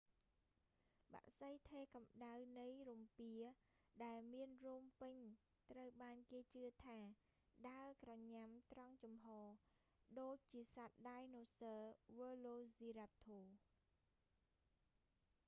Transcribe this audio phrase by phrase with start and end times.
[1.15, 3.33] បក្សីថេរកំដៅនៃរំពា
[4.05, 5.19] ដែលមានរោមពេញ
[5.71, 6.99] ត្រូវបានគេជឿថា
[7.69, 9.47] ដើរក្រញ៉ាំត្រង់ជំហរ
[10.19, 11.81] ដូចជាសត្វដាយណូស័រ
[12.17, 13.45] វើឡូស៊ីរ៉ាប់ធរ velociraptor